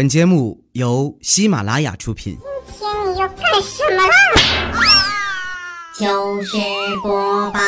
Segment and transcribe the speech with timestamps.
[0.00, 2.38] 本节目由喜马拉雅出品。
[2.66, 4.14] 今天你要干什么啦？
[5.92, 6.56] 糗事
[7.02, 7.60] 播报。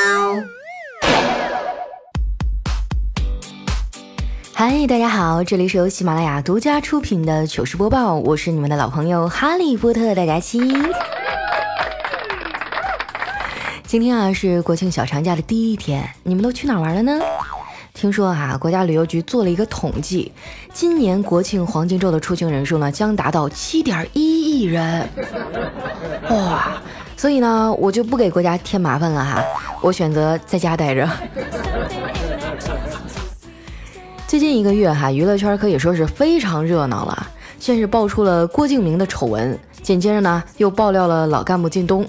[4.54, 10.58] 嗨，大家好，这里是由喜马拉雅独家出品的糗事播报，我是你们的老朋友哈利波特大家期。
[13.84, 17.20] 今天啊是国庆小长假的第一天，你们都去哪玩了呢？
[17.94, 20.32] 听说啊，国家旅游局做了一个统计，
[20.72, 25.08] 今年国庆黄金周的出行人数呢将达到七点一亿人，
[26.30, 26.80] 哇！
[27.16, 29.44] 所以呢，我就不给国家添麻烦了哈，
[29.80, 31.08] 我选择在家待着。
[34.26, 37.26] 最近一个月哈，娱乐圈可以说是非常热闹了，
[37.60, 42.04] 先是爆出了郭敬明的丑闻，紧接着呢又爆料了老干部靳东。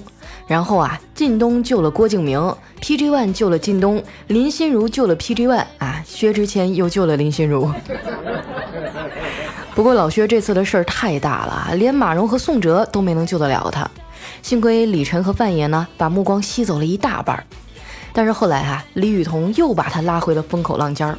[0.48, 2.40] 然后啊，靳东救了郭敬明
[2.82, 7.72] ，PG One 救了靳东，林心如救了 PG One 啊，薛之谦又救了林心如。
[9.74, 13.90] 不过老薛这次的事儿太大了，连马蓉和宋哲都没能救得了他。
[14.42, 17.44] 幸亏李晨和范爷呢，把目光吸走了一大半儿。
[18.12, 21.18] 但是后来哈，李雨桐又把他拉回了风口浪尖儿。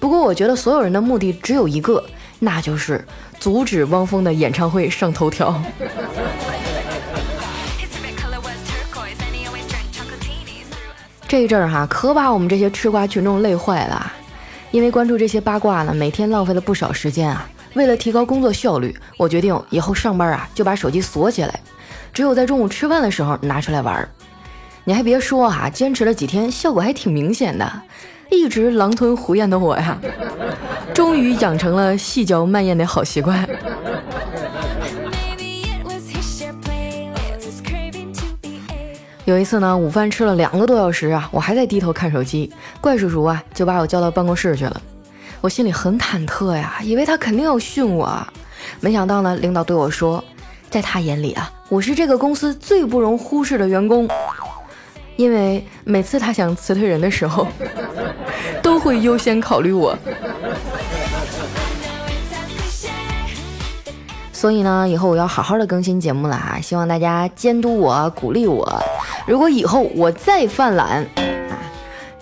[0.00, 2.02] 不过我觉得所有人的目的只有一个，
[2.38, 3.04] 那就是
[3.38, 5.60] 阻止汪峰的演唱会上头条。
[11.28, 14.10] 这一阵儿哈，可把我们这些吃瓜群众累坏了。
[14.70, 17.46] 因为关注这些八卦呢，每天浪费了不少时间啊。
[17.74, 21.60] 为了提高工作效率，我决定以后上班啊就把手机锁起来，
[22.14, 24.08] 只有在中午吃饭的时候拿出来玩儿。
[24.84, 27.70] 你还别说哈，坚持了几天，效果还挺明显的。
[28.30, 29.98] 一直狼吞虎咽的我呀，
[30.94, 33.46] 终于养成了细嚼慢咽的好习惯。
[39.28, 44.80] 有一次呢，午饭吃了两个多小时啊，我还在低头看手机，怪叔叔啊就把我叫到办公室去了。
[45.42, 48.26] 我心里很忐忑呀，以为他肯定要训我，
[48.80, 50.24] 没想到呢，领导对我说，
[50.70, 54.08] 在他眼里啊，我是这个公司最不容忽视的员工，
[55.16, 57.46] 因为每次他想辞退人的时候，
[58.64, 59.94] 都会优先考虑我。
[64.32, 68.82] 所以呢，以后我要好好的更新节目了哈，希望大家监督我、鼓励我。
[69.28, 71.02] 如果以后我再犯懒
[71.50, 71.60] 啊，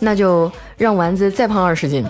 [0.00, 2.04] 那就让丸子再胖二十斤。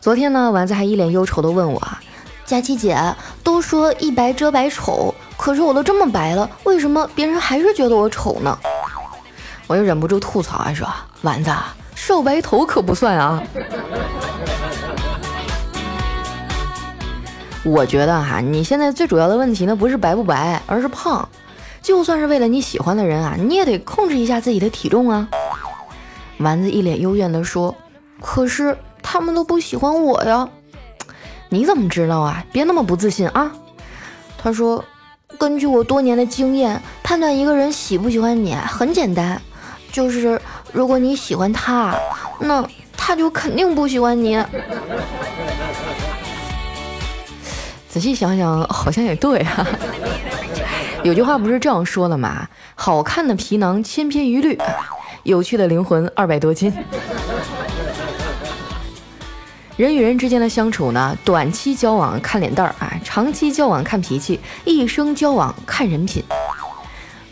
[0.00, 2.00] 昨天呢，丸子还一脸忧愁的问我：“啊
[2.46, 2.98] 佳琪姐，
[3.44, 8.58] 都说一白遮百丑，可是我都这么白了，为什么别人还是觉得我丑呢？”
[9.68, 10.88] 我又忍不住吐槽啊，说
[11.20, 11.50] ：“丸子。”
[11.94, 13.42] 少白头可不算啊！
[17.62, 21.28] 我觉得哈，你现在最主要的问题呢，不是白不白，而是胖。
[21.82, 25.28] 就算是为了你喜欢的人啊，你也得控制一下自己的体重啊。
[26.38, 27.74] 丸子一脸幽怨地说
[28.20, 30.48] ：“可是他们都不喜欢我呀。”
[31.50, 32.44] 你怎么知道啊？
[32.52, 33.52] 别那么不自信啊！
[34.38, 34.82] 他说
[35.38, 39.40] ：“根据我多年的经验，判断一个人喜不喜欢你很简单。”
[39.92, 40.40] 就是
[40.72, 41.94] 如果你喜欢他，
[42.38, 42.64] 那
[42.96, 44.36] 他就肯定不喜欢你。
[47.90, 49.66] 仔细想想，好像也对哈。
[51.02, 52.46] 有句话不是这样说的吗？
[52.76, 54.56] 好看的皮囊千篇一律，
[55.24, 56.72] 有趣的灵魂二百多斤。
[59.76, 66.22] 人与人之间的相处呢，短期交往看脸蛋儿啊，长期交往看脾气，一生交往看人品。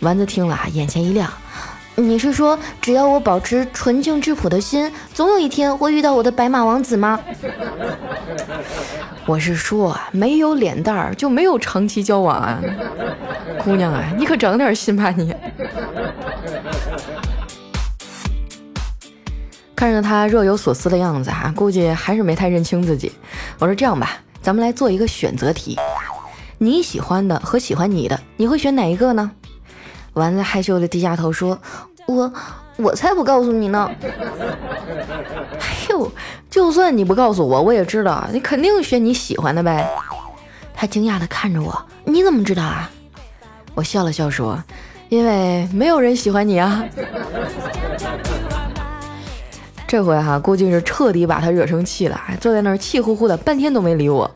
[0.01, 1.31] 丸子听了，眼前一亮。
[1.95, 7.21] 你是说，只要我保持纯净质朴的心，总有一天会遇到我的白马王子吗？
[9.29, 12.59] 我是说，没有脸蛋儿就没有长期交往啊，
[13.63, 15.35] 姑娘啊，你可长点心吧你。
[19.77, 23.13] 看着他若有所思的样子啊，估计还是没太认清自己。
[23.59, 25.79] 我说这样吧，咱们来做一个选择题，
[26.57, 29.31] 你喜欢的和喜欢你的，你会选哪一个呢？
[30.15, 31.61] 丸子害羞的低下头说
[32.09, 32.33] ：“我
[32.79, 33.91] 我才不告诉你呢！
[35.61, 36.11] 哎呦，
[36.51, 39.89] 就算你不告诉我，我也知道你肯定选你喜欢的呗。”
[40.75, 42.91] 他惊讶的看着我：“你怎么知道啊？”
[43.75, 44.63] 我笑了笑说
[45.09, 46.85] ：“因为没有人喜欢你啊。
[49.87, 54.31] ”这回哈，估计是彻底把他惹生气了，坐在那儿气呼呼的，半天都没理我。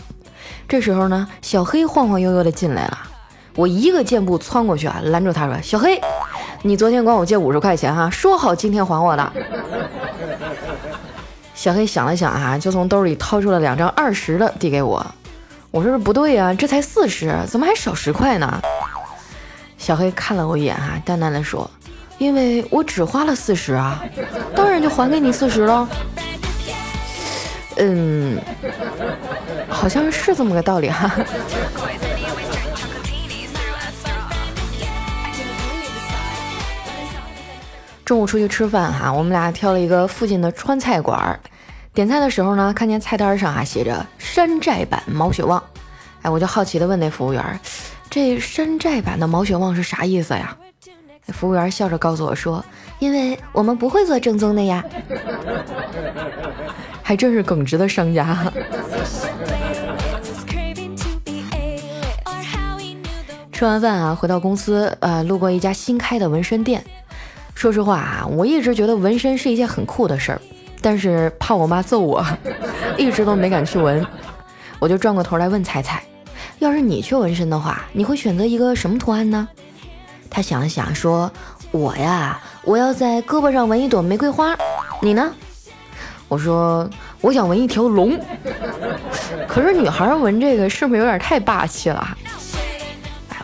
[0.67, 2.99] 这时候呢，小黑晃晃悠悠的进来了。
[3.55, 6.01] 我一个箭步窜过去啊，拦住他说：“小黑，
[6.63, 9.33] 你昨天管我借五十块钱哈，说好今天还我的。”
[11.63, 15.07] 小黑想了想啊，就从兜里掏出了两张二十的递给我。
[15.71, 18.61] 我说：“不对呀，这才四十，怎么还少十块呢？”
[19.79, 21.71] 小黑看了我一眼哈，淡淡的说
[22.19, 24.03] ：“因为我只花了四十啊，
[24.57, 25.89] 当然就还给你四十了。
[27.77, 28.37] 嗯，
[29.69, 31.15] 好像是这么个道理哈。
[38.05, 41.39] 中午出去吃饭哈，我们俩挑了一个附近的川菜馆儿。
[41.95, 45.63] 点菜的时候呢，看见菜单上啊写着山寨版毛血旺，
[46.23, 47.61] 哎，我就好奇的问那服务员，
[48.09, 50.57] 这山寨版的毛血旺是啥意思呀？
[51.27, 52.65] 那服务员笑着告诉我说，
[52.99, 54.83] 因为我们不会做正宗的呀。
[57.05, 58.51] 还真是耿直的商家。
[63.53, 66.83] 吃完饭啊，回到公司，呃，路过一家新开的纹身店。
[67.55, 70.41] 说实话啊，我一直觉得纹身是一件很酷的事儿，
[70.83, 72.23] 但是怕我妈揍我，
[72.99, 74.05] 一直都没敢去纹。
[74.79, 76.03] 我就转过头来问彩彩
[76.59, 79.49] ：“要是你去纹身的话，你会选择一个什么图案呢？”
[80.29, 81.31] 她想了想说
[81.71, 84.57] ：“我呀，我要在胳膊上纹一朵玫瑰花。
[85.01, 85.33] 你呢？”
[86.29, 86.89] 我说
[87.21, 88.19] ：“我想纹一条龙。”
[89.47, 92.17] 可是女孩纹这个是不是有点太霸气了？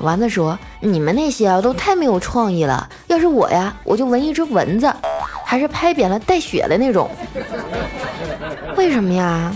[0.00, 2.88] 丸子说：“你们那些啊都太没有创意了。
[3.08, 4.92] 要是我呀，我就纹一只蚊子，
[5.48, 7.10] 还是拍扁了带血的那种。
[8.76, 9.50] 为什么呀？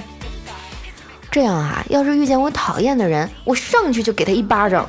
[1.31, 4.89] 这样啊，要是遇见我讨厌的人，我上去就给他一巴掌。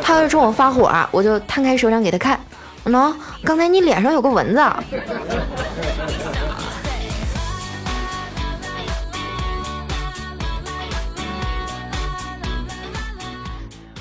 [0.00, 2.40] 他要是冲我发火啊，我就摊开手掌给他看。
[2.86, 3.14] 喏，
[3.44, 4.64] 刚才你脸上有个蚊子。”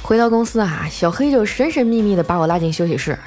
[0.02, 3.20] 回到公司啊，小黑就神神秘秘的把我拉进休息室。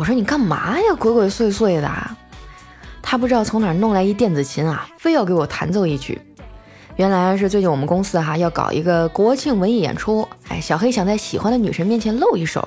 [0.00, 1.90] 我说：“你干嘛呀，鬼鬼祟祟的？”
[3.02, 6.18] 他不知道从哪儿弄来一电子琴啊，非要给我弹奏一曲。
[6.96, 12.66] 原来是最近我们公司哈要搞一个国庆文艺演出，哎，小黑想在喜欢的女神面前露一手。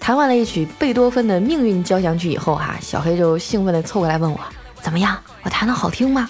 [0.00, 4.40] 弹完了一曲贝多芬的命运交响曲以后哈，小黑就兴奋地凑过来问我
[4.82, 5.16] ：“怎么样？
[5.44, 6.28] 我弹的好听吗？”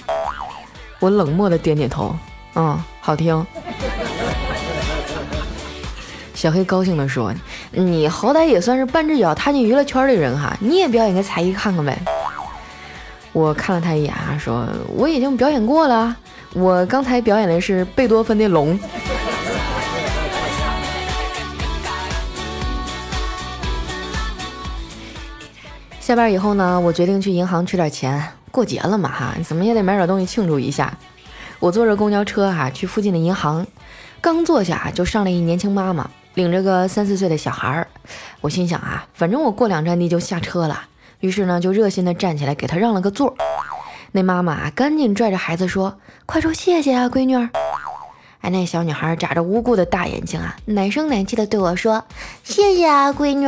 [1.01, 2.15] 我冷漠的点点头
[2.55, 3.43] ：“嗯，好听。
[6.35, 7.33] ”小黑高兴地说
[7.75, 11.99] ：“你好歹也算是半只脚踏进娱乐圈的人哈，你也表演个才艺看看呗。”
[13.33, 16.15] 我看了他一眼啊，说：“我已经表演过了，
[16.53, 18.79] 我刚才表演的是贝多芬的龙。”
[25.99, 30.99] 下班以后呢，我决定去银行取点钱，过节了嘛哈，怎么也得买点东西庆祝一下。
[31.59, 33.67] 我坐着公交车哈去附近的银行，
[34.21, 36.11] 刚坐下就上来一年轻妈妈。
[36.35, 37.87] 领着个三四岁的小孩儿，
[38.41, 40.85] 我心想啊，反正我过两站地就下车了，
[41.21, 43.35] 于是呢就热心的站起来给他让了个座。
[44.13, 47.51] 那妈妈啊赶紧拽着孩子说：“快说谢谢啊，闺女儿。”
[48.41, 52.03] 哎，那小女孩眨着无辜的大眼睛啊，奶声奶气的对我说
[52.43, 53.47] ：“谢谢啊，闺女。”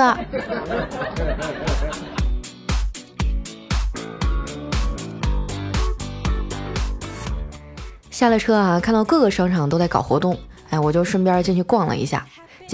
[8.10, 10.38] 下了车啊，看到各个商场都在搞活动，
[10.70, 12.24] 哎，我就顺便进去逛了一下。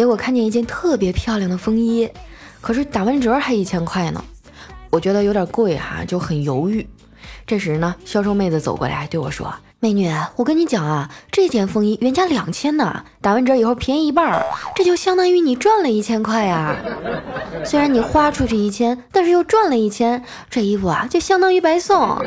[0.00, 2.08] 结果看见一件特别漂亮的风衣，
[2.62, 4.24] 可是打完折还一千块呢，
[4.88, 6.88] 我觉得有点贵哈，就很犹豫。
[7.46, 14.42] 这时呢，销售妹子走过来对我说：“美女，我跟你讲啊，这件风衣原价两千呢，打完折以后便宜一半，
[14.74, 16.74] 这就相当于你赚了一千块呀。
[17.62, 22.24] 虽然你花出去一千，但是又赚了一千，这衣服啊就相当于白送，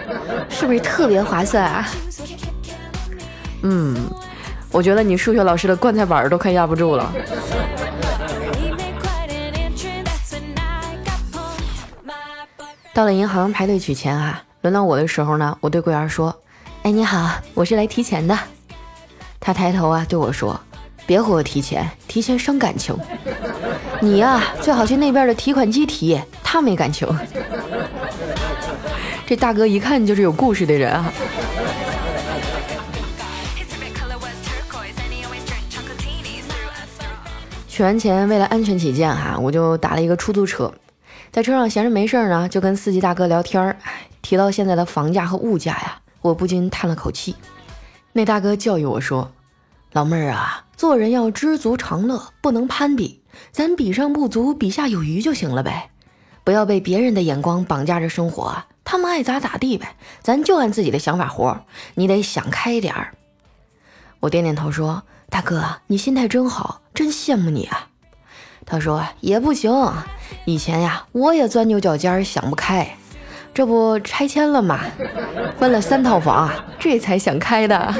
[0.47, 1.89] 是不是特别划算啊？”
[3.63, 3.95] 嗯。
[4.73, 7.13] 我觉得你数学老师的棺材板都快压不住了。
[12.91, 16.35] 到了银行排队取钱啊，轮到我的时候呢，我对柜员说
[16.81, 18.37] ：“哎，你好，我是来提钱的。”
[19.39, 20.59] 他抬头啊对我说
[21.05, 22.97] ：“别和我提钱，提钱伤感情。
[24.01, 27.07] 你呀，最好去那边的提款机提，他没感情。”
[29.25, 31.13] 这大哥一看就是有故事的人啊。
[37.73, 40.71] 取完钱，为了安全起见，哈，我就打了一个出租车，
[41.31, 43.75] 在车上闲着没事儿呢，就跟司机大哥聊天儿。
[44.21, 47.35] 提到现在的房价和物价呀，我不禁叹了口气。
[48.11, 49.31] 那大哥教育我说
[49.91, 55.89] ：“老妹儿啊，做人要知足常乐，不能攀比，咱比上不足，比下有余就行了呗。
[56.43, 61.65] 不要被别人的眼光绑架着生活，他们爱咋咋地呗，咱就按自己的想法活。
[61.95, 63.15] 你得想开点儿。”
[64.21, 65.01] 我点点头说。
[65.29, 67.87] 大哥，你心态真好，真羡慕你啊。
[68.65, 69.71] 他说也不行，
[70.45, 72.95] 以前呀我也钻牛角尖儿想不开，
[73.53, 74.79] 这不拆迁了吗？
[75.59, 76.49] 分了三套房，
[76.79, 77.93] 这才想开的。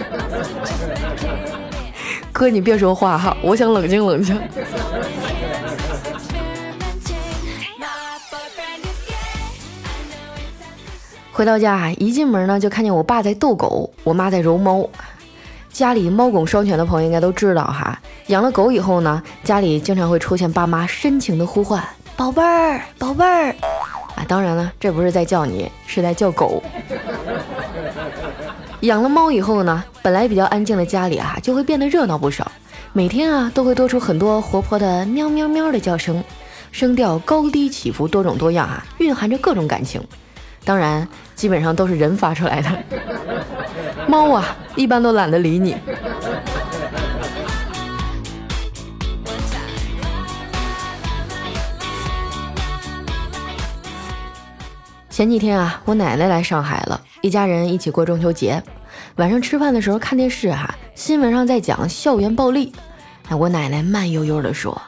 [2.32, 4.40] 哥，你别说话哈，我想冷静冷静。
[11.32, 14.88] 回到家，一进门呢，就看见我爸在逗狗，我妈在揉猫。
[15.74, 21.84] 家里猫狗双全的朋友应该都知道哈，养了狗以后呢，家里经常会出现爸妈深情的呼唤
[22.16, 23.56] ：“宝贝儿，宝贝儿。”
[24.16, 26.62] 啊，当然了，这不是在叫你，是在叫狗。
[28.82, 32.52] 养了猫以后呢，本来比较安静的家里啊，就会变得热闹不少。
[32.92, 36.24] 每天啊，都会多出很多活泼的喵喵喵的叫声，
[36.72, 40.00] 声调高低起伏，多种多样啊，蕴含着各种感情。
[40.64, 42.70] 当然，基本上都是人发出来的。
[44.08, 45.76] 猫啊，一般都懒得理你。
[55.10, 58.62] 前几天啊，我奶奶来上海了，一家人一起过中秋节。
[59.18, 62.74] 晚上吃饭的时候看电视哈，新闻上在讲校园暴力。
[63.30, 64.82] 哎，我奶奶慢悠悠地说。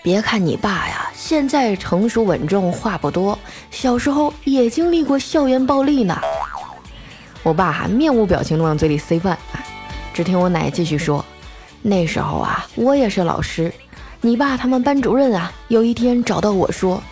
[0.00, 3.36] 别看你爸呀，现在成熟稳重，话不多，
[3.70, 6.16] 小时候也经历过校园暴力呢。
[7.42, 9.38] 我爸哈面无表情地往嘴里塞饭，
[10.12, 11.24] 只听我奶继续说
[11.82, 13.72] ：“那时候啊，我也是老师，
[14.20, 17.02] 你爸他们班主任啊，有一天找到我说，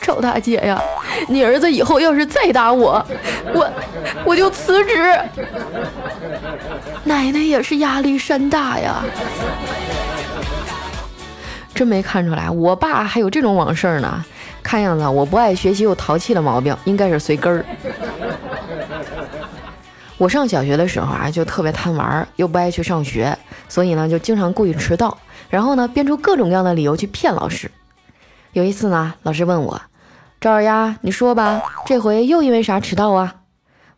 [0.00, 0.80] 赵大姐呀，
[1.28, 3.04] 你儿子以后要是再打我，
[3.54, 3.70] 我
[4.24, 5.18] 我就辞职。
[7.04, 9.02] ”奶奶也是压力山大呀。
[11.74, 14.24] 真没看出来，我爸还有这种往事呢。
[14.62, 17.64] 看样子我不爱学习又淘气的毛病，应该是随根儿。
[20.20, 23.38] 我上小学的时候啊，就特别贪玩，又不爱去上学，
[23.70, 25.16] 所以呢，就经常故意迟到，
[25.48, 27.70] 然后呢，编出各种各样的理由去骗老师。
[28.52, 29.80] 有一次呢，老师问我
[30.38, 33.36] ：“赵二丫，你说吧，这回又因为啥迟到啊？”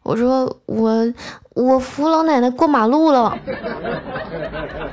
[0.05, 1.13] 我说：“我
[1.55, 3.37] 我扶老奶奶过马路了。”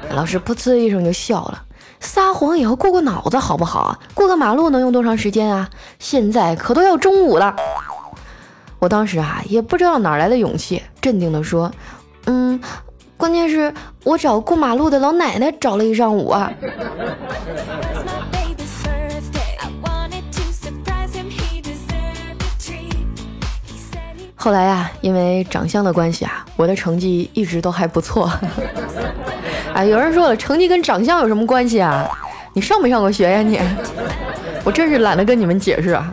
[0.09, 1.63] 老师噗呲一声就笑了。
[1.99, 3.99] 撒谎也要过过脑子好不好？
[4.15, 5.69] 过个马路能用多长时间啊？
[5.99, 7.55] 现在可都要中午了。
[8.79, 11.69] 我当时啊也不知道哪来的勇气，镇定地说
[12.25, 12.59] ：“嗯，
[13.17, 16.51] 关键是我找过马路的老奶奶找了一上午啊。”
[24.41, 28.31] 后来呀，因为长相的关系啊，我的成绩一直都还不错。
[29.75, 32.09] 啊，有人说了，成绩跟长相有什么关系啊？
[32.53, 33.59] 你上没上过学呀你？
[34.63, 36.09] 我真是懒得跟你们解释啊。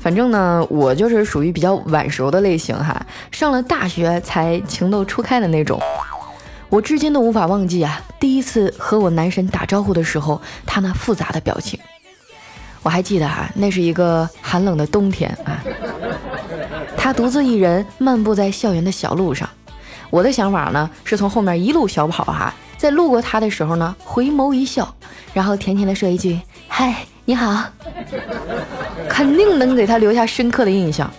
[0.00, 5.78] 反正呢，我就是属于比较晚熟的类型哈，上了大学才情窦初开的那种。
[6.70, 11.78] 我至今都无法忘记啊，第一次和我男神打招呼的时候，他那复杂的表情。
[12.82, 15.62] 我还记得哈，那是一个寒冷的冬天啊，
[16.96, 19.46] 他独自一人漫步在校园的小路上。
[20.08, 22.54] 我的想法呢，是从后面一路小跑哈。
[22.78, 24.94] 在路过他的时候呢，回眸一笑，
[25.34, 27.64] 然后甜甜的说一句：“嗨，你好。”
[29.10, 31.10] 肯定能给他留下深刻的印象。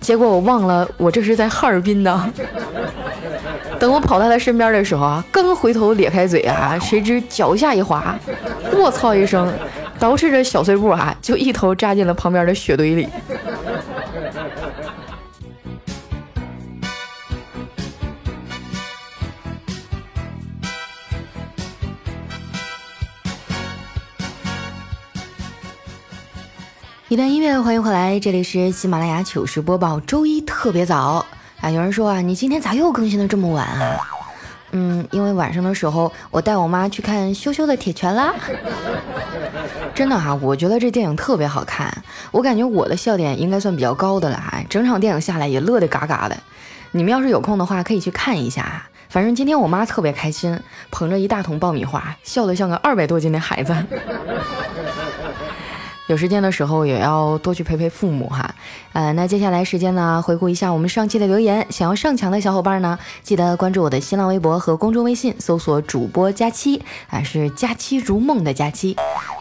[0.00, 2.32] 结果我忘了，我这是在哈尔滨呢。
[3.78, 8.16] 等我跑到他身边的时候啊，刚回头咧开嘴啊，谁知脚下一滑，
[8.72, 9.52] 我操一声，
[10.00, 13.06] 捯饬着小碎步啊，就一头扎进了旁边的雪堆里。
[27.14, 31.24] 一段音乐，欢迎回来，这里是喜马拉雅糗事播报，周一特别早
[31.60, 31.70] 啊！
[31.70, 34.00] 有人说啊，你今天咋又更新的这么晚啊？
[34.72, 38.34] 嗯，因为晚上的时候我带我妈去看羞羞的铁拳啦。
[39.94, 42.02] 真的哈，我觉得这电影特别好看，
[42.32, 46.36] 我感觉我的笑点应该算比较高的了哈，整场电影下来也乐得嘎嘎的。
[46.90, 48.82] 你们要是有空的话，可以去看一下。
[49.08, 50.58] 反正今天我妈特别开心，
[50.90, 53.72] 捧着一大桶爆米花，笑得像个二百多斤的孩子。
[56.06, 58.54] 有时间的时候也要多去陪陪父母哈，
[58.92, 61.66] 呃，那接下来时间呢，回顾一下我们上期的留言。
[61.70, 68.96] 想要上墙的小伙伴呢，记得关注我的新浪微博和公众微信，搜索主播佳期啊，是佳期如梦的佳期。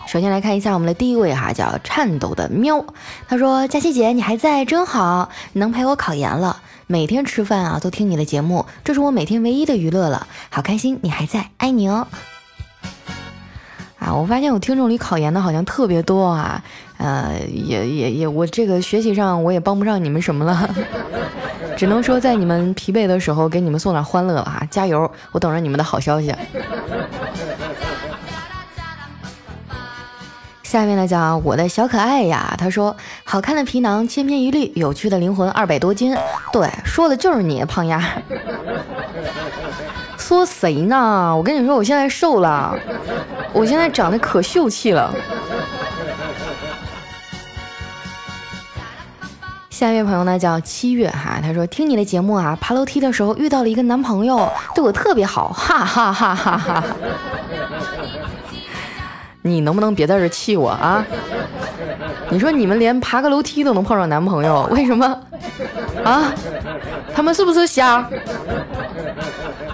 [0.07, 2.85] 首先来看一下我们的第一位哈，叫颤抖的喵，
[3.27, 12.07] 他说：佳期姐你还在真好，能陪我考研了，每天吃饭啊都听你的节目，这是我每天唯一的娱乐了，好开心你还在，爱你哦。
[14.03, 16.61] 啊，我发现我听众里考研的好像特别多啊，
[16.97, 20.69] 呃，也也也，我这个学习上我也帮不上你们什么了，
[21.77, 26.35] 只能说在你们疲惫的时候给你们送点欢乐了哈，加油，我等着你们的好消息。
[30.63, 36.13] 下面呢讲我的小可爱呀，他说好看的皮囊千篇一律，有趣的灵魂二百多斤，
[36.51, 38.03] 对，说的就是你胖丫。
[40.33, 41.31] 说谁呢？
[41.37, 42.75] 我跟你说，我现在瘦了，
[43.53, 45.13] 我现在长得可秀气了。
[49.69, 56.83] 下一位朋友呢叫七月哈，他说听你的节目啊，爬楼梯的时候遇到了一个男朋友，对我特别好，哈哈哈哈哈。
[59.45, 61.05] 你能不能别在这气我啊？
[62.29, 65.05] 你说你们连爬个楼梯都能碰上男朋友，为什么？
[66.03, 66.33] 啊？
[67.13, 68.09] 他们是不是瞎？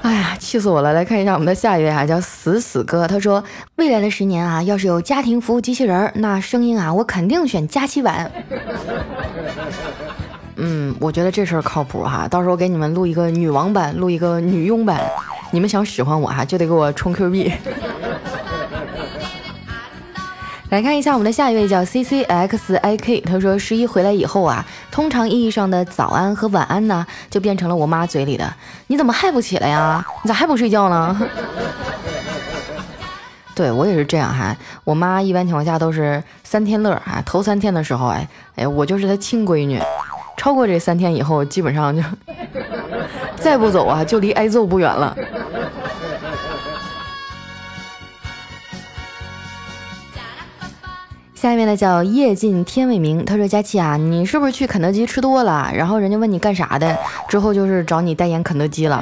[0.10, 0.92] 哎呀，气死我了！
[0.92, 3.44] 来看一下我们的下一位啊，叫死死哥，他说
[3.76, 8.32] 未来的十年啊，要是有家庭服务机器人，那声音啊，我肯定选佳期版。
[10.58, 15.00] 嗯，我觉得这事儿靠谱哈，到时候给你们录一个女王版，录一个女佣版，
[15.52, 17.54] 你们想使唤我哈，就得给我充 Q 币。
[20.70, 28.54] 来看一下我们的下一位叫 C C X I K，他说十一回来以后啊，通常意义上的早安和晚安呢，就变成了我妈嘴里的
[28.86, 30.06] 你怎么还不起来呀？
[30.24, 31.20] 你咋还不睡觉呢？
[33.56, 39.82] 对我也是这样哈，我妈一般情况下都是三天乐啊，头三天的时候哎哎，我就是她亲闺女。
[40.38, 42.02] 超过这三天以后，基本上就
[43.36, 45.18] 再不走啊，就离挨揍不远了。
[51.40, 55.72] 下面呢叫夜尽天未明，他说佳琪啊，你是不是去肯德基吃多了？
[55.74, 56.98] 然后人家问你干啥的，
[57.30, 59.02] 之后就是找你代言肯德基了。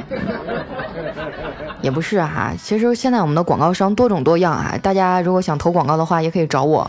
[1.82, 6.88] 也不是哈，其实现在我们的广告商多种多样啊，大家如果想投广告的话，也可以找我，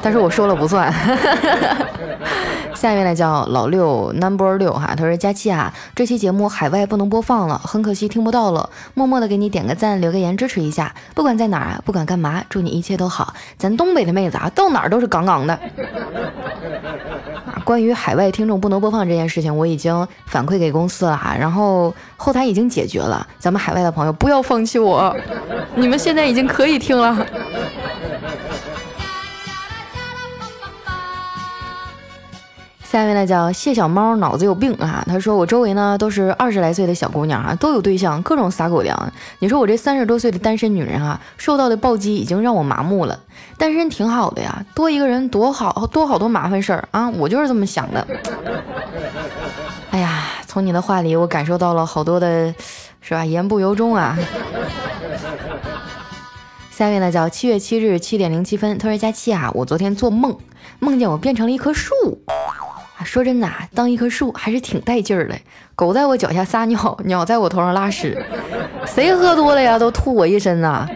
[0.00, 0.90] 但是我说了不算。
[2.76, 13.34] 下一位呢叫老六 number 六哈，他说佳期啊，这期节目海外不能播放了，很可惜听不到了，默默的给你点个赞，留个言支持一下，不管在哪儿啊，不管干嘛，祝你一切都好。
[13.56, 15.54] 咱东北的妹子啊，到哪儿都是杠杠的。
[17.46, 25.16] 啊，关于海外听众不能播放这件事情，我已经反馈给公司了哈，然后后台已经解决了，咱们海外的朋友不要放弃我，
[25.74, 27.26] 你们现在已经可以听了。
[32.96, 35.04] 下一位呢叫谢小猫，脑子有病啊！
[35.06, 39.12] 他说我周围呢都是二十来岁的小姑娘啊，都有对象，各种撒狗粮。
[39.38, 43.20] 你说我这三十多岁的单身女人啊，受到的暴击已经让我麻木了。
[43.58, 47.10] 单身挺好的呀，多一个人多好，多好多麻烦事儿啊！
[47.10, 48.06] 我就是这么想的。
[49.90, 52.54] 哎呀，从你的话里我感受到了好多的，
[53.02, 53.26] 是吧？
[53.26, 54.16] 言不由衷啊。
[56.72, 60.38] 下一位呢叫七月七日七点零七分，他说佳期啊，我昨天做梦，
[60.78, 61.92] 梦见我变成了一棵树。
[63.04, 65.34] 说真的，当一棵树还是挺带劲儿的。
[65.74, 68.16] 狗在我脚下撒尿，鸟在我头上拉屎，
[68.86, 70.88] 谁喝多了呀都吐我一身呐。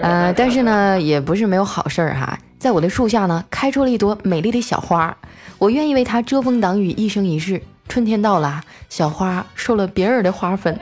[0.00, 2.38] 呃，但是呢，也不是没有好事儿哈。
[2.58, 5.16] 在我的树下呢，开出了一朵美丽的小花，
[5.58, 7.62] 我愿意为它遮风挡雨一生一世。
[7.88, 10.76] 春天到了，小花受了别人的花粉，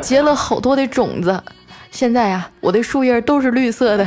[0.00, 1.42] 结了好多的种子，
[1.90, 4.06] 现在啊，我的树叶都是绿色的。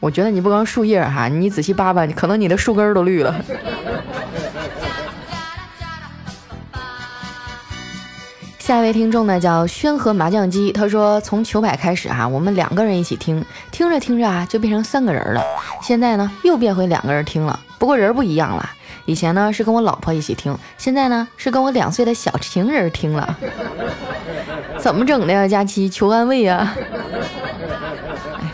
[0.00, 3.34] 我觉得你不光树叶哈，你仔细扒扒，可能你的树根都绿了。
[8.58, 15.42] 下一位听众呢叫宣和麻将机，他说从糗百开始哈，我们两个人一起听，听着听着啊就变成三个人了，
[15.82, 18.70] 现在呢又变回两个人听了，不过人不一样了，
[19.06, 23.36] 以前呢是跟我老婆一起听，现在呢是跟我两岁的小情人听了，
[24.78, 25.48] 怎么整的呀？
[25.48, 26.76] 佳期求安慰呀！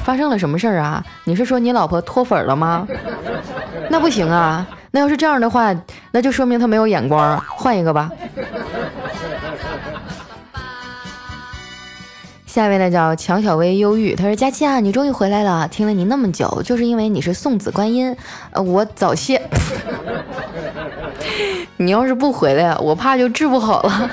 [0.05, 1.03] 发生了什么事儿啊？
[1.25, 2.87] 你是说你老婆脱粉了吗？
[3.89, 4.67] 那不行啊！
[4.91, 5.75] 那要是这样的话，
[6.13, 8.11] 那就说明她没有眼光，换一个吧。
[12.47, 18.17] 下一位呢叫强小薇忧郁，他说：“佳期啊，你终于回来了，听了你那么久，就是因为你是送子观音，
[18.53, 19.43] 呃，我早泄。
[21.79, 24.11] 你要是不回来，我怕就治不好了。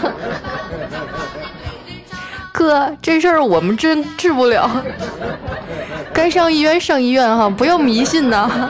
[2.51, 4.67] 哥，这事儿我们真治不了。”
[6.21, 8.69] 该上医院上医院哈，不要迷信呐。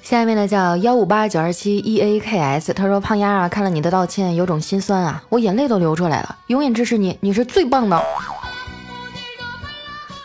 [0.00, 6.36] 下面呢叫幺五八九二七 e a k s，他说胖丫啊，看了你的道歉，有种心酸啊，我眼泪都流出来了。
[6.46, 8.00] 永远支持你，你是最棒的。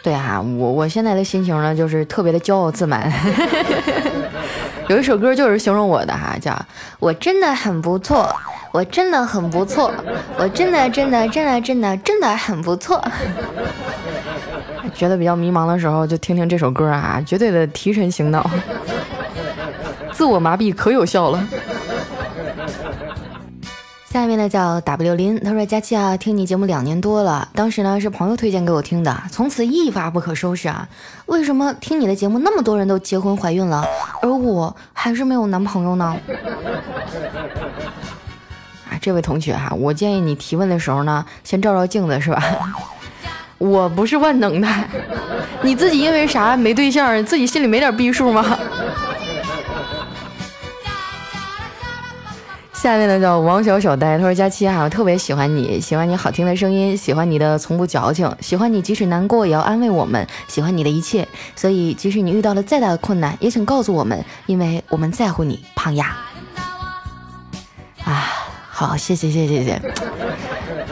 [0.04, 3.12] 对啊，我我现在的心情呢，就是特别的骄傲自满。
[4.88, 6.58] 有一首歌就是形容我的哈，叫
[7.00, 8.34] 我真的很不错。
[8.74, 9.92] 我真的很不错，
[10.38, 13.02] 我真的真的真的真的真的很不错。
[14.94, 18.48] 觉得比较迷茫的时候，就听听这首歌啊，绝对的提神醒脑，
[20.12, 21.48] 自我麻痹可有效了。
[24.20, 30.90] 下面呢叫 W 林，他说佳期啊，听你节目两年多了，当时呢是朋友推荐给我听的，从此一发不可收拾啊。
[31.28, 33.86] 为什么听你的节目那么多人都结婚怀孕了，
[34.24, 36.18] 而我还是没有男朋友呢？
[38.90, 42.44] 啊这位同学哈，我建议你提问的时候呢，先照照镜子，是吧？
[43.60, 44.68] 我不是万能的，
[45.62, 48.58] 你自己因为啥没对象，自己心里没点逼数吗？
[52.78, 66.16] 下面呢叫王小小呆，他说佳期啊，我特别喜欢你，喜欢你好听的声音，喜欢你的从不矫情，喜欢你即使难过也要安慰我们，喜欢你的一切，所以即使你遇到了再大的困难，也请告诉我们，因为我们在乎你，胖丫。
[68.04, 68.28] 啊，
[68.70, 69.82] 好，谢谢谢谢谢谢，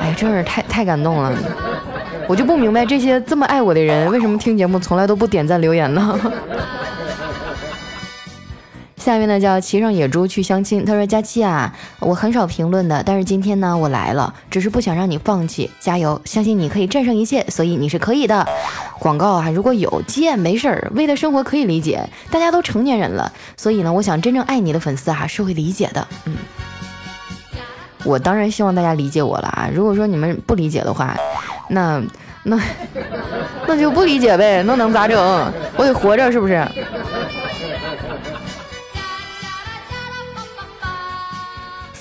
[0.02, 1.32] 哎，真是太太感动了，
[2.28, 6.20] 我就不明白这些这么爱我的人，为什么听节目从来都不点赞留言呢？
[9.06, 10.84] 下面呢叫骑上野猪去相亲。
[10.84, 18.44] 他说：“佳期啊，我很少评论的，但是今天呢我来了，只是不想让你放弃，加油，相信你可以战胜一切，所以你是可以的。
[18.98, 26.08] 广告啊，如果有接没事儿，为了生活可以理解，大家都成年人了，所以呢，我想真正爱你的粉丝啊是会理解的。
[26.26, 26.38] 嗯，
[28.06, 29.70] 我当然希望大家理解我了啊。
[29.72, 31.16] 如果说你们不理解的话，
[31.70, 32.02] 那
[32.42, 32.60] 那
[33.68, 35.16] 那就不理解呗，那能咋整？
[35.78, 36.68] 我得活着，是不是？”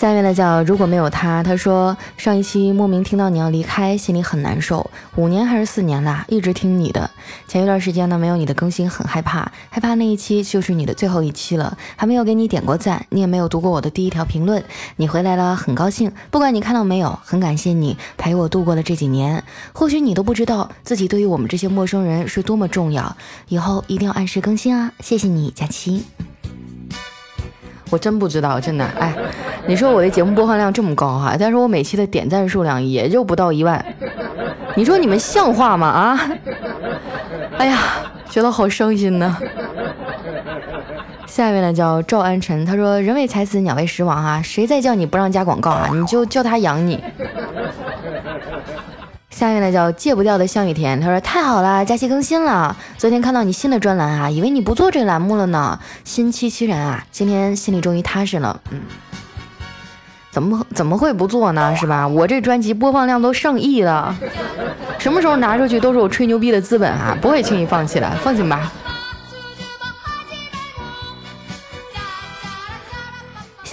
[0.04, 4.90] 下面的叫如果没有他，他说上一期莫名听到你要离开，心里很难受。
[5.16, 7.10] 五年还是四年啦，一直听你的。
[7.48, 14.62] 前一段时间呢，没有你的更新，很害怕，害怕那一期就是你的最后一期了，还没有给你点过赞，你也没有读过我的第一条评论。
[14.96, 16.12] 你回来了，很高兴。
[16.30, 19.42] 不管你看到没有，很感谢你陪我度过了这几年。
[19.72, 23.16] 或许你都不知道自己对于我们这些陌生人是多么重要。
[23.48, 24.92] 以后一定要按时更新啊！
[25.00, 26.04] 谢谢你，佳期。
[27.90, 29.14] 我真不知道，真的，哎，
[29.66, 33.84] 你说我的节目播放量这么高哈，但是我每期的点赞数量也就不到一万，
[34.74, 35.86] 你说你们像话吗？
[35.86, 36.30] 啊，
[37.58, 37.78] 哎呀，
[38.28, 39.36] 觉得好伤心呢。
[41.26, 47.02] 下面呢叫赵安晨，他说人为财死，鸟为食亡啊，谁再叫你不让加广告啊，你就叫他养你。
[49.34, 52.76] 下面呢叫戒不掉的香雨田，他说太好了，假期更新了。
[52.96, 55.76] 昨天看到你新的专栏啊，以为你不做这栏目了呢。
[56.04, 58.60] 心戚戚然啊，今天心里终于踏实了。
[58.70, 58.82] 嗯，
[60.30, 61.74] 怎么怎么会不做呢？
[61.74, 62.06] 是吧？
[62.06, 64.16] 我这专辑播放量都上亿了，
[65.00, 68.70] 什么时候拿出去都是我吹牛逼的资本啊，不会轻易放弃的，放心吧。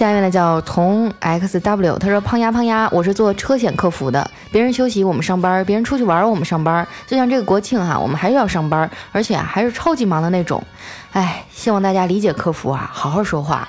[0.02, 10.60] 下面呢叫从 X W，他说胖丫胖丫，我是做车险客服的，别人休息我们上班，别人出去玩我们上班，就像这个国庆哈，我们还是要上班，而且还是超级忙的那种，
[11.12, 13.68] 哎，希望大家理解客服啊，好好说话。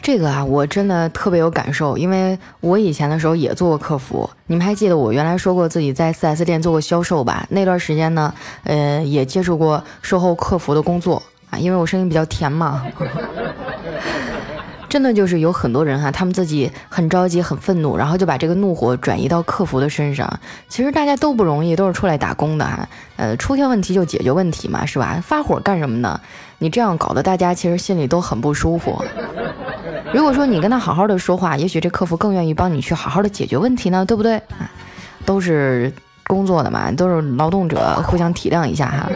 [0.00, 7.44] 这个啊，我真的特别有感受，因为我以前的时候也做过客服，你们还记得我原来说过自己在 4S 店做过销售吧？
[7.50, 11.20] 那段时间呢，呃，也接触过售后客服的工作
[11.50, 12.86] 啊，因为我声音比较甜嘛。
[14.88, 20.40] 真的就是有很多人哈，他们自己很着急、很愤怒，然后就把这个怒火转移到客服的身上。
[20.68, 22.88] 其实大家都不容易，都是出来打工的哈。
[23.16, 25.20] 呃，出现问题就解决问题嘛，是吧？
[25.22, 26.20] 发火干什么呢？
[26.58, 29.04] 你这样搞得大家其实心里都很不舒服。
[30.12, 34.40] 如果说你跟他好好的说话，也许这客服更愿意帮你去好好的解决问题呢，对不对？
[35.24, 35.92] 都是
[36.26, 39.10] 工作的嘛，都是劳动者，互相体谅一下哈。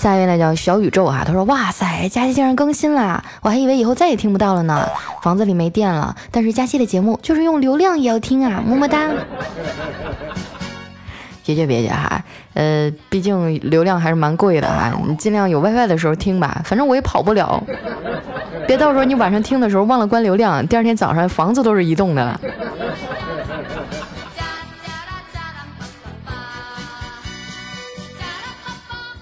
[0.00, 4.88] 下一位呢叫小宇宙哈，他说哇塞，佳期竟然更新了，我还以为以后再也听不到了呢。
[5.20, 9.10] 房子里没电了，但是佳期的节目就是用流量也要听啊，么么哒。
[11.44, 17.62] 别介别介哈，呃，毕竟流量还是蛮贵的哈，你尽量有 WiFi 的时候听吧，反正我也跑不了。
[18.66, 22.40] 别到时候你晚上听的时候忘了关流量，第二天早上房子都是移动的了。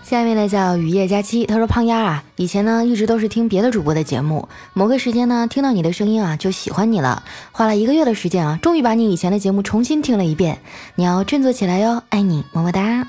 [0.08, 10.60] 下面呢叫雨夜佳期，他说胖丫啊，以前呢一直都是听别的主播的节目，某个时间呢听到你的声音啊就喜欢你了，花了一个月的时间啊，终于把你以前的节目重新听了一遍，
[10.94, 13.06] 你要振作起来哟，爱你么么哒。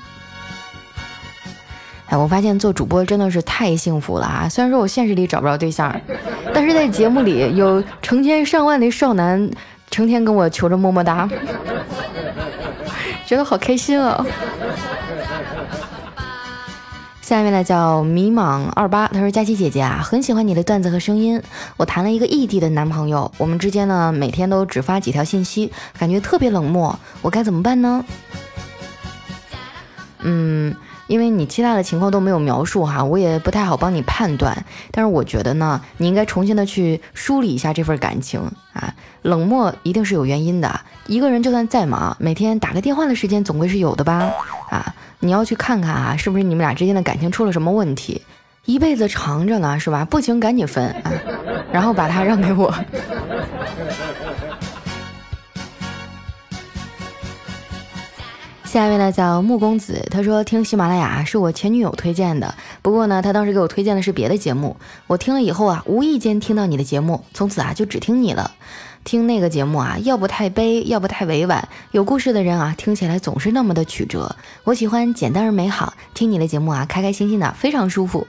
[2.08, 4.46] 哎，我发现做主播真的是太幸福了啊！
[4.50, 5.98] 虽然说我现实里找不着对象，
[6.52, 9.50] 但是在节目里有成千上万的少男
[9.90, 11.26] 成天跟我求着么么哒，
[13.24, 14.22] 觉得好开心啊。
[17.30, 21.40] 下面呢叫迷茫二八，他说佳琪姐姐啊，很喜欢你的段子和声音。
[21.76, 28.04] 我谈了一个异地的男朋友，我们之间呢每天都只发几条信息，感觉特别冷漠，我该怎么办呢？
[30.18, 30.74] 嗯，
[31.10, 34.64] 因为你其他的情况都没有描述哈，我也不太好帮你判断。
[34.92, 38.40] 但是我觉得呢，你应该重新的去梳理一下这份感情
[38.72, 40.80] 啊，冷漠一定是有原因的。
[41.08, 44.30] 一个人就算再忙，每天打个电话的时间总归是有的吧？
[44.70, 44.94] 啊。
[45.18, 48.22] 你要去看看啊，是不是你们俩之间的感情出了什么问题？
[48.66, 50.04] 一辈子长着呢，是吧？
[50.04, 51.10] 不行赶紧分啊，
[51.72, 52.72] 然后把他让给我。
[58.70, 64.76] 下一位呢叫木公子，他说听喜马拉雅是我前女友推荐的，不过呢他当时给我推荐的是别的节目，
[65.08, 68.52] 我听了以后啊，无意间听到你的节目，从此啊就只听你了。
[69.02, 74.36] 听那个节目啊，要不太悲，要不太委婉，有故事的人啊，听起来总是那么的曲折。
[74.62, 78.24] 我喜欢简单而美好，听你的节目啊，开开心心的，非常舒服。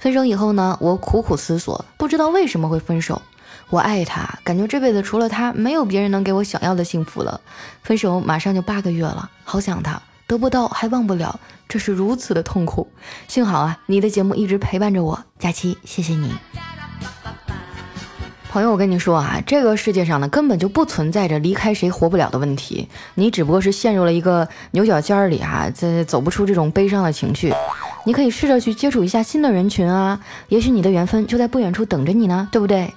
[0.00, 3.22] 分手以后呢，我苦苦思索，不知道为什么会分手。
[3.70, 7.40] 我爱他，感觉这辈子除了他，没有别人能给我想要的幸福了。
[7.82, 12.88] 分手马上就八个月了，好想他，得不到还忘不了，这是如此的痛苦。
[13.26, 16.32] 幸好啊，你的节目一直陪伴着我，佳期，谢谢你。
[18.50, 27.52] 朋友，我跟你说啊，这个世界上呢，根本就不存在着离开谁活不了的问题，你只不过是陷入了一个牛角尖里哈，在走不出这种悲伤的情绪。
[28.04, 32.94] 你可以试着去接触一下新的人群啊，也许你的缘分就在不远处等着你呢，对不对？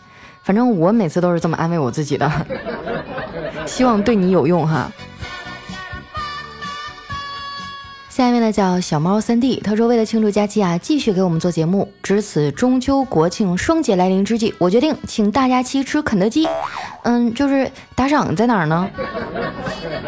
[0.48, 2.32] 反正我每次都是这么安慰我自己的，
[3.68, 4.90] 希望对你有用哈。
[8.08, 11.92] 下一位呢叫小猫三弟，他说为了庆祝佳期啊，继续给我们做节目。
[12.02, 16.48] 值此中秋国庆双节来临之际，我决定请大家期吃肯德基。
[17.04, 18.90] 嗯，就是打赏在哪儿呢？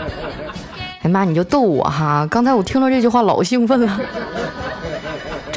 [1.04, 2.26] 哎妈，你就逗我哈！
[2.32, 4.00] 刚才我听到这句话老兴奋了。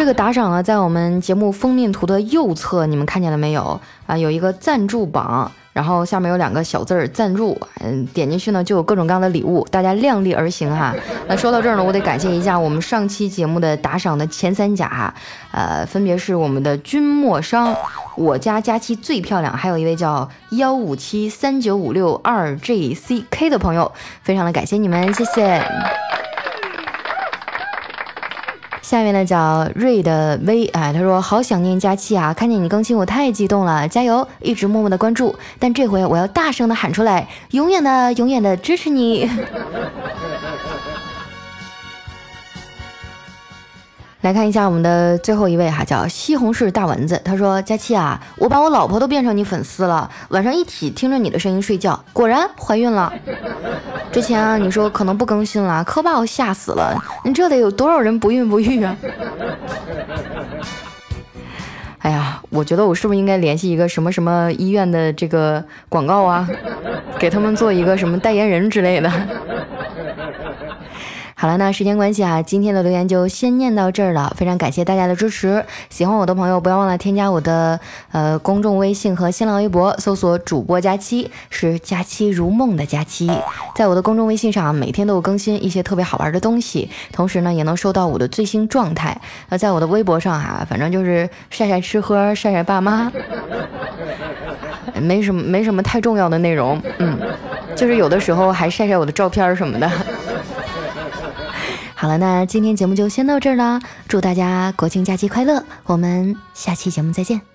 [0.03, 4.19] 这个打赏啊，在我们节目封面图的右侧，你们看见了没有啊？
[4.19, 10.93] 有一个赞助榜，然后下面有两个小字儿“赞助”，嗯，点进去呢就有各种各样的礼物，大家量力而行哈。
[11.29, 15.15] 那说到这儿呢，我得感谢一下我们上期节目的打赏的前三甲，
[15.53, 17.73] 呃，分别是我们的君莫商、
[18.17, 23.93] 我家佳期最漂亮，还有一位叫幺五七三九五六二 J C K 的朋友，
[24.25, 25.65] 非常的感谢你们，谢谢。
[28.92, 39.26] 下面呢叫瑞的威，啊，他说好想念佳期啊，看见你更新我太激动了，加油，一直默默的关注，但这回我要大声的喊出来，永远的永远的支持你。
[44.23, 47.21] 来看一下我们的最后一位哈，叫西红柿大蚊子。
[47.25, 53.13] 他说：“佳期啊，我把我老婆都变成你粉丝了，晚上一起听着你的声音睡觉，果然怀孕了。
[54.13, 56.97] 之前啊，你说可能不更新了，可把我吓死了。
[57.25, 58.97] 你这得有多少人不孕不育啊？
[61.99, 66.49] 哎呀，我觉得我是不是应该联系一个什么什么医院的这个广告啊，
[67.19, 69.11] 给他们做一个什么代言人之类的？”
[71.42, 74.33] 好了，那时间关系啊，今天的留言就先念到这儿了。
[74.37, 77.81] 非常感谢大家的支持，喜欢我的朋友不要忘了添加我的
[78.12, 83.28] 呃公众微信和新浪微博，搜索主播佳期，是佳期如梦的佳期。
[83.74, 89.20] 在我的公众微信上，每天都有更新一些特别好玩的东西，同时呢，也能收到我的最新状态。
[89.48, 93.11] 那在我的微博上哈，反正就是晒晒吃喝，晒晒爸妈，
[95.02, 97.18] 没什么没什么太重要的内容，嗯，
[97.74, 99.90] 就是有的时候还晒晒我的照片什么的。
[102.03, 103.81] 好了，那今天节目就先到这儿了。
[104.09, 107.52] 祝大家国庆假期快乐，我们下期节目再见。